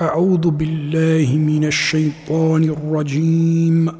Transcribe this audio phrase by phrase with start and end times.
[0.00, 3.92] أعوذ بالله من الشيطان الرجيم.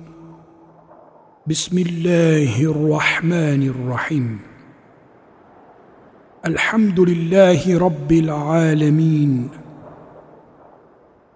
[1.47, 4.39] بسم الله الرحمن الرحيم.
[6.47, 9.49] الحمد لله رب العالمين.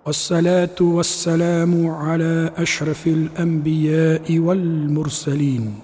[0.07, 5.75] والصلاة والسلام على أشرف الأنبياء والمرسلين.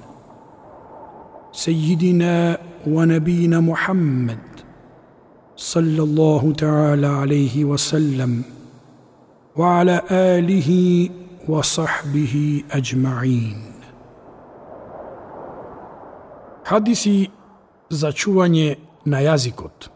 [1.53, 4.39] سيدنا ونبينا محمد
[5.57, 8.56] صلى الله تعالى عليه وسلم.
[9.56, 11.10] وعلى آله
[11.50, 13.71] وصحبه أجمعين
[16.64, 17.29] Hadisi
[17.89, 19.89] za čuvanje na jazikot.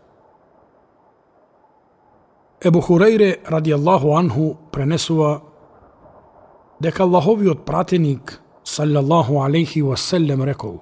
[2.61, 5.41] Ebu Hureyre radijallahu anhu prenesува
[6.81, 10.79] дека Allahoviот пратеник саллаллаху алейхи васелем рекол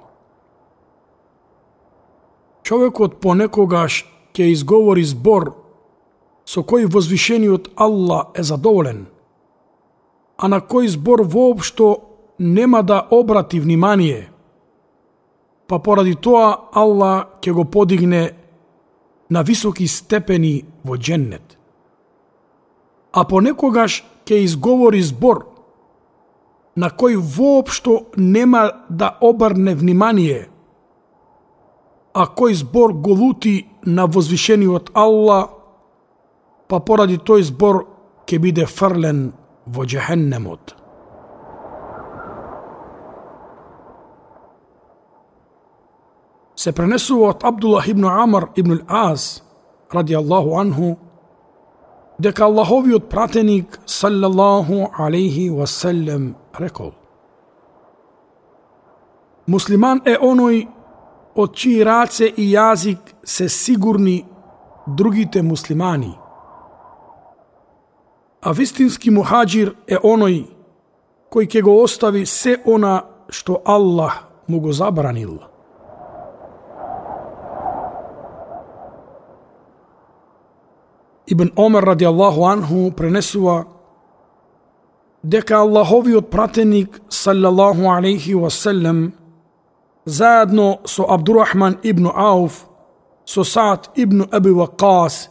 [2.64, 5.57] Човекот понекогаш ќе изговори збор
[6.49, 9.05] со кој возвишениот Аллах е задоволен,
[10.41, 11.89] а на кој збор воопшто
[12.39, 14.31] нема да обрати внимание,
[15.69, 18.33] па поради тоа Аллах ќе го подигне
[19.29, 21.59] на високи степени во дженнет.
[23.13, 25.45] А понекогаш ќе изговори збор
[26.77, 30.49] на кој воопшто нема да обрне внимание,
[32.15, 35.58] а кој збор го лути на возвишениот Алла,
[36.69, 37.85] па поради тој збор
[38.29, 39.33] ќе биде фрлен
[39.67, 40.75] во джехеннемот.
[46.59, 49.43] Се пренесува од Абдуллах ибн Амар ибн Аз,
[49.95, 50.97] ради Аллаху анху,
[52.19, 56.93] дека Аллаховиот пратеник саллаллаху алейхи васелем рекол
[59.47, 60.67] Муслиман е оној
[61.39, 64.25] од чии раце и јазик се сигурни
[64.87, 66.19] другите муслимани.
[68.41, 70.47] А вистински мухаджир е оној
[71.33, 75.39] кој ќе го остави се она што Аллах му го забранил.
[81.27, 83.67] Ибн Омер ради Аллаху анху пренесува
[85.23, 89.13] дека Аллаховиот пратеник саллаллаху алейхи васелем
[90.05, 92.67] заедно со Абдурахман ибн Ауф,
[93.25, 95.31] со Саад ибн Аби Вакас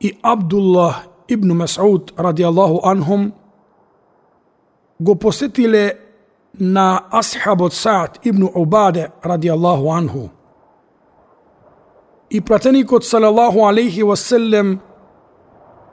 [0.00, 3.32] и Абдуллах ибн Масуд ради Аллаху анхум
[4.98, 5.98] го посетиле
[6.58, 10.30] на асхабот Саад ибн Убаде ради Аллаху анху.
[12.30, 14.80] И пратеникот салаллаху алейхи васелем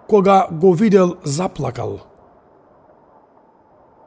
[0.08, 2.02] кога го видел, заплакал.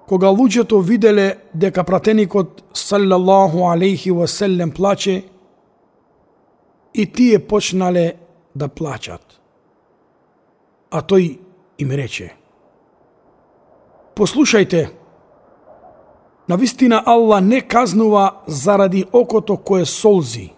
[0.09, 5.25] Кога луѓето виделе дека пратеникот салаллаху алейхи васелем плаче,
[6.95, 8.17] и тие почнале
[8.55, 9.36] да плачат.
[10.97, 11.27] А тој
[11.79, 12.33] им рече,
[14.17, 14.89] Послушајте,
[16.49, 20.53] навистина Аллах не казнува заради окото кое солзи,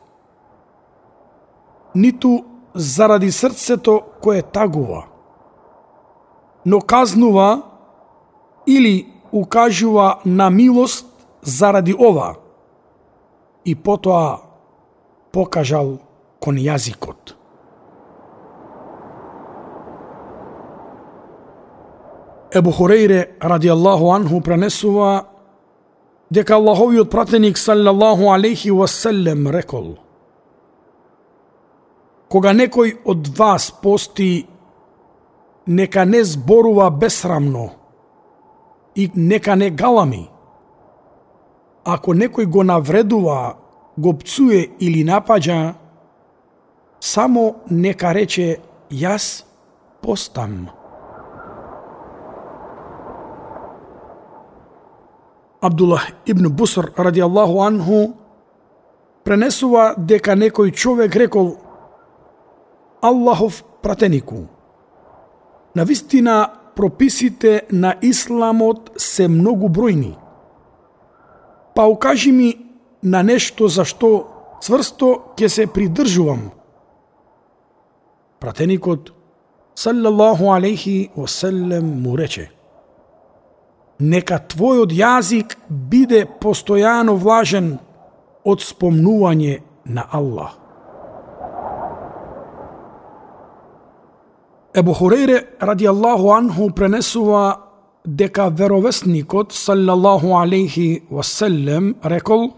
[1.95, 2.45] ниту
[2.75, 5.09] заради срцето кое тагува
[6.69, 7.63] но казнува
[8.67, 11.07] или укажува на милост
[11.43, 12.37] заради ова
[13.65, 14.41] и потоа
[15.33, 15.99] покажал
[16.41, 17.38] кон јазикот.
[22.55, 25.29] Ебу Хурейре, ради Аллаху анху, пренесува
[26.31, 29.99] дека Аллаховиот пратеник, саллаллаху алейхи васелем, рекол
[32.29, 34.47] Кога некој од вас пости
[35.67, 37.71] нека не зборува бесрамно
[38.95, 40.29] и нека не галами.
[41.85, 43.57] Ако некој го навредува,
[43.97, 45.75] го пцуе или напаѓа,
[47.01, 48.59] само нека рече
[48.91, 49.45] јас
[50.03, 50.78] постам.
[55.61, 58.15] Абдуллах ибн Буср ради Аллаху анху
[59.25, 61.57] пренесува дека некој човек рекол
[63.03, 64.47] Аллахов пратенику–
[65.79, 70.17] На вистина, прописите на исламот се многу бројни.
[71.75, 72.57] Па укажи ми
[73.03, 74.11] на нешто за што
[74.59, 75.09] цврсто
[75.39, 76.51] ќе се придржувам.
[78.41, 79.13] Пратеникот,
[79.75, 82.51] салаллаху алейхи васелем, му рече
[83.99, 87.79] Нека твојот јазик биде постојано влажен
[88.45, 89.59] од спомнување
[89.91, 90.55] на Аллах.
[94.75, 97.57] Ебу Хурейре ради Аллаху анху пренесува
[98.05, 102.53] дека веровесникот саллаллаху алейхи васелем рекол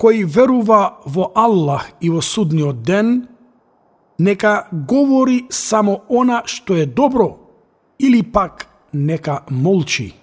[0.00, 3.28] кој верува во Аллах и во судниот ден
[4.18, 7.36] нека говори само она што е добро
[7.98, 10.14] или пак нека молчи.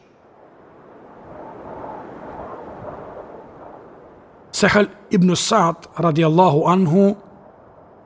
[4.51, 7.17] Сехал ибн Саад ради Аллаху анху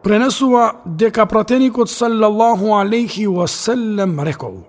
[0.03, 4.63] пренесува дека пратеникот саллаллаху алейхи васелем рекол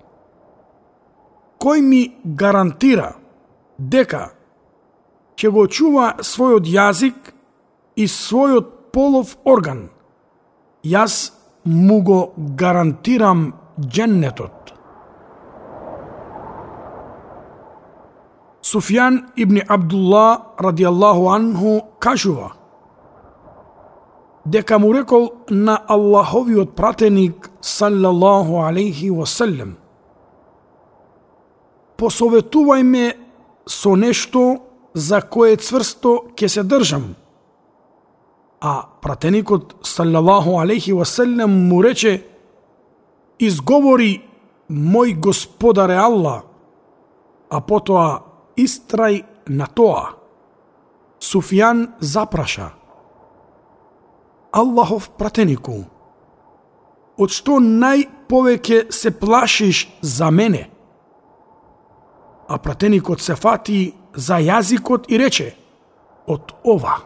[1.63, 3.13] Кој ми гарантира
[3.79, 4.33] дека
[5.39, 7.33] ќе го чува својот јазик
[7.97, 9.89] и својот полов орган,
[10.85, 11.33] јас
[11.65, 14.62] му го гарантирам дженнетот.
[18.73, 22.53] Суфјан ибн Абдулла радијаллаху анху кажува
[24.47, 29.77] дека му рекол на Аллаховиот пратеник саллаллаху алейхи васелем
[31.99, 33.05] посоветувај ме
[33.67, 34.63] со нешто
[34.95, 37.15] за кое цврсто ќе се држам.
[38.61, 42.25] А пратеникот саллаллаху алейхи васелем му рече
[43.39, 44.23] изговори
[44.71, 46.43] мој господаре Аллах,
[47.51, 50.15] а потоа истрај на тоа.
[51.21, 52.73] Суфијан запраша.
[54.53, 55.85] Аллахов пратенику,
[57.17, 60.67] од што најповеќе се плашиш за мене?
[62.49, 65.55] А пратеникот се фати за јазикот и рече,
[66.27, 66.99] од ова.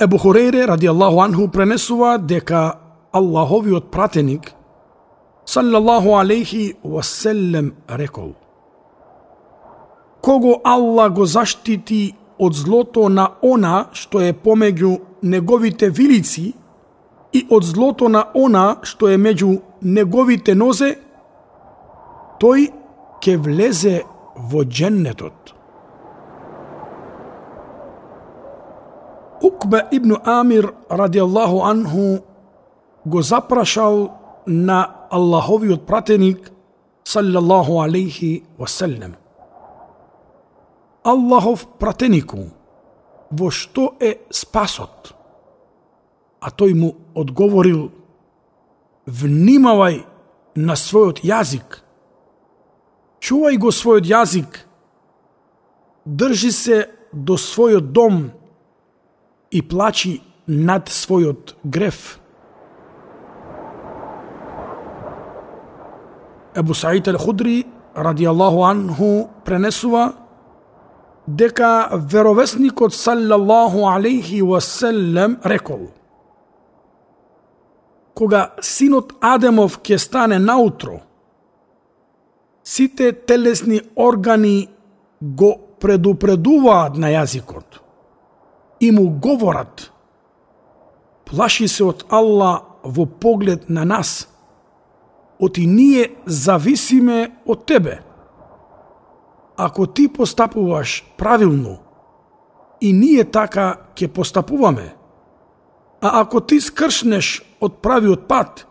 [0.00, 2.80] Ебу Хурейре, ради Аллаху анху, пренесува дека
[3.12, 4.52] Аллаховиот пратеник–
[5.46, 8.34] саллаллаху алейхи васелем рекол
[10.20, 16.54] Кого Аллах го заштити од злото на она што е помеѓу неговите вилици
[17.32, 20.96] и од злото на она што е меѓу неговите нозе,
[22.42, 22.66] тој
[23.22, 24.02] ќе влезе
[24.36, 25.54] во дженнетот.
[29.46, 32.18] Укба ибн Амир радијаллаху анху
[33.06, 34.10] го запрашал
[34.46, 36.50] на Аллаховиот пратеник
[37.04, 39.16] салјаллаху алейхи васелем.
[41.04, 42.48] Аллахов пратенику,
[43.30, 45.14] во што е спасот?
[46.40, 47.90] А тој му одговорил,
[49.06, 50.02] внимавај
[50.56, 51.80] на својот јазик,
[53.22, 54.66] чувај го својот јазик,
[56.04, 56.78] држи се
[57.12, 58.30] до својот дом
[59.50, 62.18] и плачи над својот греф.
[66.56, 70.12] Ебу Саид ал Худри радијаллаху анху пренесува
[71.26, 75.90] дека веровесникот саллаллаху алейхи васелем рекол
[78.14, 81.02] Кога синот Адемов ќе стане наутро,
[82.64, 84.68] сите телесни органи
[85.20, 85.50] го
[85.80, 87.82] предупредуваат на јазикот
[88.80, 89.90] и му говорат
[91.28, 94.24] плаши се од Аллах во поглед на нас–
[95.40, 98.00] оти ние зависиме од тебе.
[99.56, 101.78] Ако ти постапуваш правилно,
[102.80, 104.94] и ние така ќе постапуваме.
[106.00, 108.66] А ако ти скршнеш од правиот пат,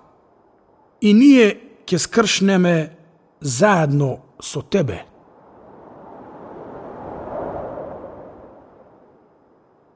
[1.02, 2.98] и ние ќе скршнеме
[3.42, 5.06] заедно со тебе.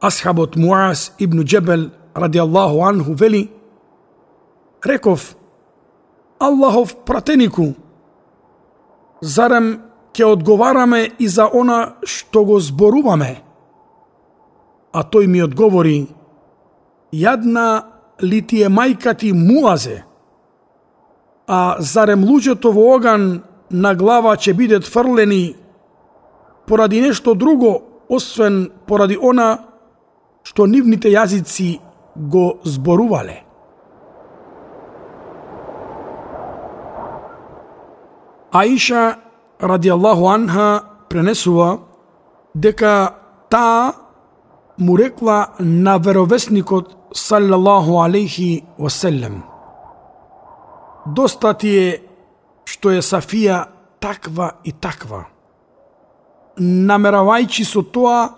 [0.02, 3.52] Асхабот Муаз ибн Джебел ради Аллаху анху вели,
[4.86, 5.36] реков,
[6.40, 7.74] Аллахов пратенику,
[9.22, 9.82] зарем
[10.16, 13.42] ќе одговараме и за она што го зборуваме?
[14.96, 16.08] А тој ми одговори,
[17.12, 17.84] јадна
[18.24, 20.04] ли ти е мајка ти муазе,
[21.48, 25.56] а зарем луѓето во оган на глава ќе бидат фрлени
[26.68, 29.66] поради нешто друго, освен поради она
[30.44, 31.80] што нивните јазици
[32.16, 33.49] го зборувале.
[38.52, 39.20] Аиша
[39.62, 41.80] радијаллаху анха пренесува
[42.56, 43.16] дека
[43.50, 43.94] таа
[44.78, 49.44] му рекла на веровесникот саллаллаху алейхи васелем
[51.06, 51.90] Доста ти е
[52.70, 53.66] што е Сафија
[54.00, 55.26] таква и таква.
[56.60, 58.30] Намеравајќи со тоа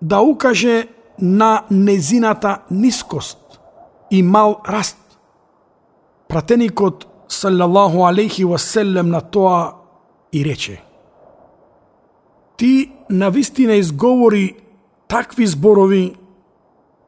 [0.00, 0.88] да укаже
[1.18, 3.60] на незината нискост
[4.10, 4.98] и мал раст.
[6.28, 9.72] Пратеникот саллаллаху алейхи васелем на тоа
[10.32, 10.82] и рече
[12.56, 14.56] Ти навистина изговори
[15.08, 16.16] такви зборови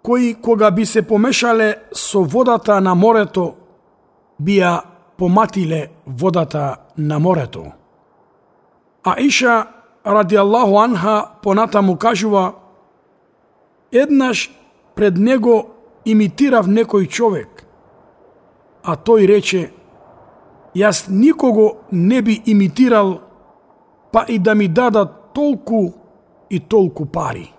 [0.03, 3.55] кои кога би се помешале со водата на морето
[4.43, 4.83] бија
[5.19, 7.73] поматиле водата на морето.
[9.05, 9.67] А Иша
[10.07, 12.53] ради Аллаху анха понатаму кажува
[13.93, 14.51] Еднаш
[14.95, 15.71] пред него
[16.05, 17.67] имитирав некој човек,
[18.83, 19.73] а тој рече,
[20.77, 23.21] јас никого не би имитирал,
[24.13, 25.93] па и да ми дадат толку
[26.51, 27.53] и толку пари.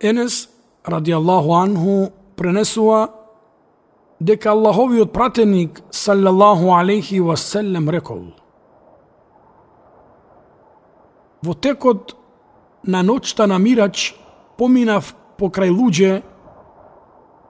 [0.00, 0.48] Енес,
[0.84, 3.08] ради Аллаху анху, пренесува
[4.20, 8.34] дека Аллаховиот пратеник, саллаллаху алейхи васелем, рекол
[11.42, 12.16] Во текот
[12.86, 14.14] на ноќта на мирач
[14.58, 16.22] поминав покрај луѓе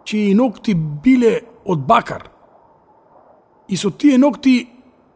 [0.05, 2.29] чии ногти биле од бакар
[3.69, 4.69] и со тие ногти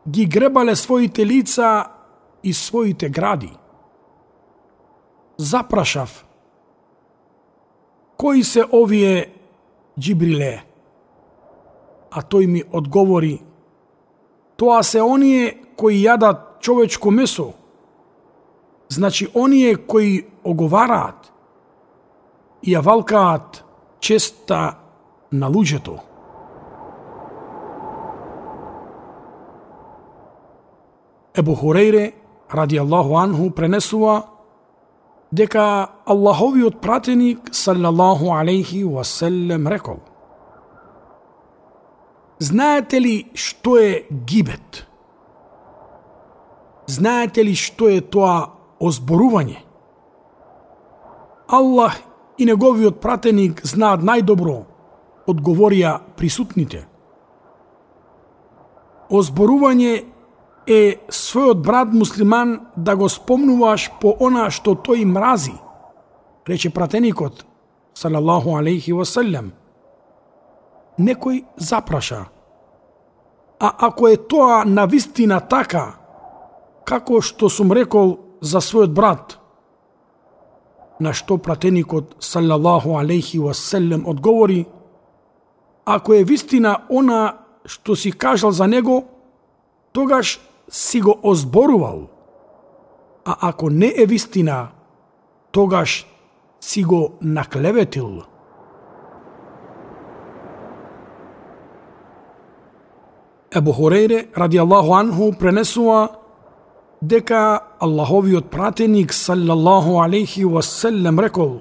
[0.08, 1.86] ги гребале своите лица
[2.42, 3.50] и своите гради.
[5.36, 6.26] Запрашав,
[8.16, 9.32] кои се овие
[10.00, 10.62] Джибриле?
[12.10, 13.42] А тој ми одговори,
[14.56, 17.52] тоа се оние кои јадат човечко месо,
[18.88, 21.32] значи оние кои оговараат
[22.62, 23.65] и ја валкаат
[24.06, 24.78] честа
[25.32, 25.98] на луѓето.
[31.34, 32.14] Ебу Хурейре,
[32.50, 34.22] ради Аллаху Анху, пренесува
[35.32, 39.98] дека Аллаховиот пратеник, саллаллаху алейхи васелем, рекол
[42.38, 44.86] Знаете ли што е гибет?
[46.86, 49.64] Знаете ли што е тоа озборување?
[51.48, 51.96] Аллах
[52.38, 54.58] и неговиот пратеник знаат најдобро,
[55.26, 56.84] одговорија присутните.
[59.10, 59.92] Озборување
[60.66, 65.54] е својот брат муслиман да го спомнуваш по она што тој мрази,
[66.48, 67.44] рече пратеникот,
[67.94, 69.52] салаллаху алейхи васелем.
[70.98, 72.26] Некој запраша,
[73.60, 75.94] а ако е тоа на вистина така,
[76.84, 79.38] како што сум рекол за својот брат,
[81.00, 84.66] на што пратеникот, салаллаху алейхи васелем, одговори,
[85.84, 89.04] ако е вистина она што си кажал за него,
[89.92, 92.08] тогаш си го озборувал,
[93.24, 94.68] а ако не е вистина,
[95.50, 96.06] тогаш
[96.60, 98.22] си го наклеветил.
[103.50, 106.08] Ебу Хорейре, ради Аллаху Анху, пренесува
[107.02, 111.60] дека Аллаховиот пратеник, саллаллаху алейхи васелем, рекол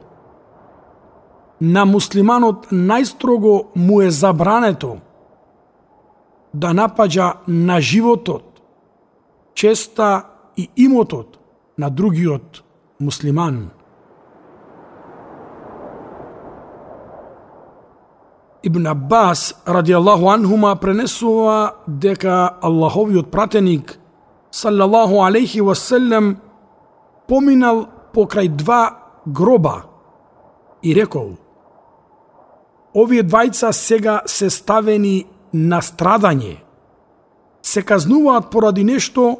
[1.59, 4.97] На муслиманот најстрого му е забрането
[6.53, 8.61] да напаѓа на животот
[9.53, 10.25] честа
[10.57, 11.39] и имотот
[11.77, 12.63] на другиот
[12.99, 13.69] муслиман.
[18.63, 23.99] Ибн Аббас, ради Аллаху анхума, пренесува дека Аллаховиот пратеник,
[24.55, 26.37] саллаллаху алейхи васелем,
[27.27, 28.81] поминал покрај два
[29.25, 29.85] гроба
[30.81, 31.35] и рекол
[32.95, 36.61] Овие двајца сега се ставени на страдање,
[37.61, 39.35] се казнуваат поради нешто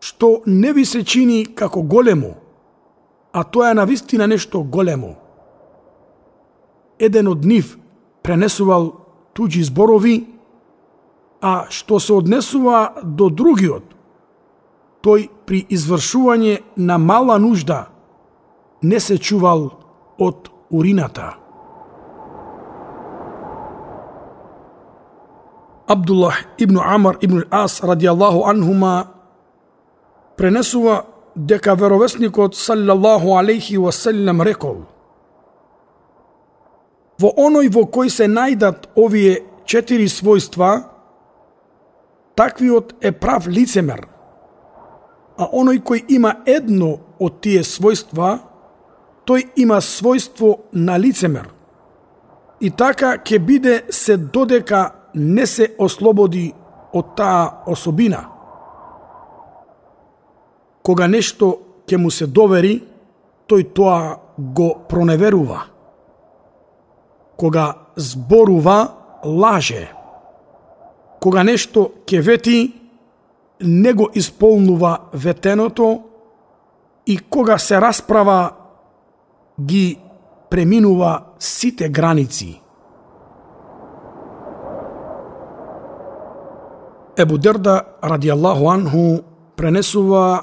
[0.00, 2.34] што не ви се чини како големо,
[3.32, 5.16] а тоа е на вистина нешто големо.
[6.98, 7.78] Еден од нив
[8.22, 8.92] пренесувал
[9.34, 10.26] туѓи зборови,
[11.40, 13.84] а што се однесува до другиот,
[15.02, 17.88] тој при извршување на мала нужда
[18.82, 19.70] не се чувал
[20.18, 21.36] од урината.
[25.88, 29.06] Абдуллах ибн Амар ибн Ас радијаллаху анхума
[30.36, 31.04] пренесува
[31.34, 34.84] дека веровесникот саллаллаху алейхи васелем рекол
[37.18, 40.84] Во оној во кој се најдат овие четири својства,
[42.38, 44.06] таквиот е прав лицемер,
[45.38, 48.38] а оној кој има едно од тие својства,
[49.26, 51.50] тој има својство на лицемер.
[52.60, 56.52] И така ќе биде се додека не се ослободи
[56.94, 58.38] од таа особина
[60.88, 61.50] кога нешто
[61.84, 62.78] ќе му се довери,
[63.44, 65.66] тој тоа го проневерува.
[67.36, 68.78] Кога зборува,
[69.24, 69.84] лаже.
[71.20, 72.74] Кога нешто ќе вети,
[73.60, 76.02] не го исполнува ветеното
[77.06, 78.50] и кога се расправа,
[79.60, 79.98] ги
[80.50, 82.62] преминува сите граници.
[87.16, 89.22] Ебу Дерда, ради Аллаху анху,
[89.56, 90.42] пренесува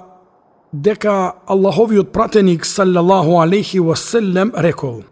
[0.74, 5.04] дека Аллаховиот пратеник салјаллаху алейхи васелем рекол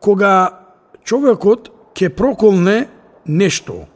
[0.00, 0.32] Кога
[1.04, 2.88] човекот ќе проколне
[3.26, 3.86] нешто,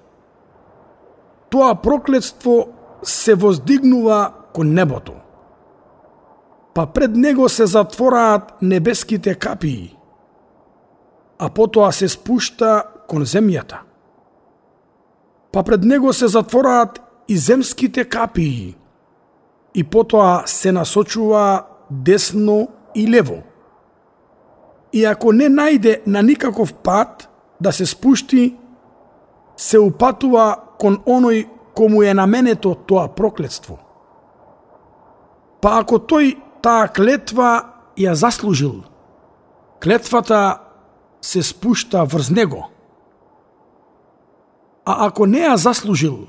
[1.50, 2.68] тоа проклетство
[3.02, 5.12] се воздигнува кон небото.
[6.78, 9.96] па пред него се затвораат небеските капии,
[11.38, 13.80] а потоа се спушта кон земјата.
[15.52, 18.76] Па пред него се затвораат и земските капии,
[19.74, 23.42] и потоа се насочува десно и лево.
[24.92, 27.26] И ако не најде на никаков пат
[27.60, 28.54] да се спушти,
[29.58, 33.78] се упатува кон оној кому е наменето тоа проклетство.
[35.60, 37.50] Па ако тој таа клетва
[37.98, 38.84] ја заслужил,
[39.82, 40.60] клетвата
[41.20, 42.70] се спушта врз него.
[44.86, 46.28] А ако не ја заслужил,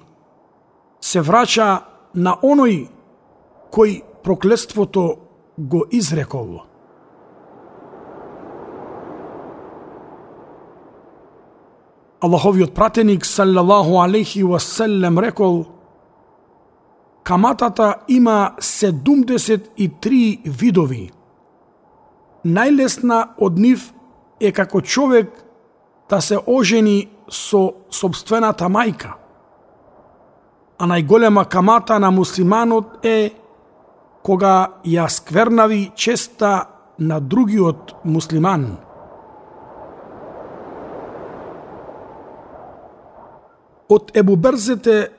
[1.01, 2.89] се врача на оној
[3.71, 5.17] кој проклетството
[5.57, 6.68] го изрекол.
[12.21, 15.65] Аллаховиот пратеник саллалаху алейхи васелем рекол
[17.23, 21.11] Каматата има 73 видови.
[22.45, 23.93] Најлесна од нив
[24.39, 25.29] е како човек
[26.09, 29.13] да се ожени со собствената мајка.
[30.79, 33.31] А најголема камата на муслиманот е
[34.23, 36.65] кога ја сквернави честа
[36.99, 38.77] на другиот муслиман.
[43.89, 45.09] Од Ебу Берзете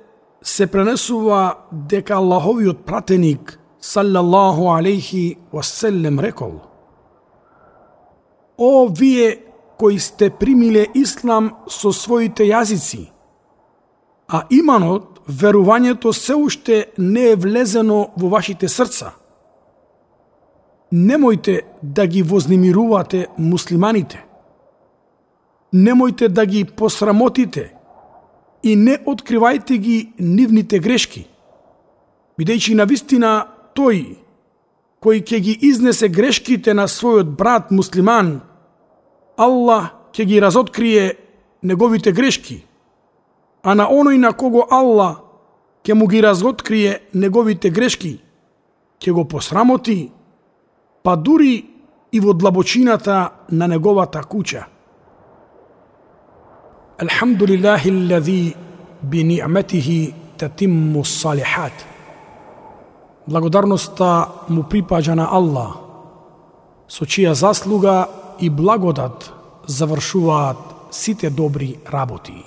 [0.43, 6.61] се пренесува дека Аллаховиот пратеник салаллаху алейхи васелем рекол
[8.59, 9.39] О вие
[9.79, 13.09] кои сте примиле ислам со своите јазици,
[14.29, 19.15] а иманот, верувањето се уште не е влезено во вашите срца.
[20.93, 24.25] Немојте да ги вознемирувате муслиманите.
[25.75, 27.73] Немојте да ги посрамотите–
[28.63, 31.27] и не откривајте ги нивните грешки,
[32.39, 33.31] бидејќи на вистина
[33.77, 34.17] тој
[35.01, 38.41] кој ќе ги изнесе грешките на својот брат муслиман,
[39.41, 41.17] Аллах ќе ги разоткрие
[41.63, 42.61] неговите грешки,
[43.63, 45.23] а на оној на кого Аллах
[45.85, 48.19] ќе му ги разоткрие неговите грешки,
[49.01, 50.11] ќе го посрамоти,
[51.03, 51.65] па дури
[52.13, 54.67] и во длабочината на неговата куќа.
[57.02, 58.56] الحمد لله الذي
[59.04, 61.74] بنعمته تتم الصالحات
[63.26, 65.80] Благодарноста му припаѓа на Аллах,
[66.86, 68.06] со чија заслуга
[68.38, 69.32] и благодат
[69.66, 72.38] завршуваат сите добри работи.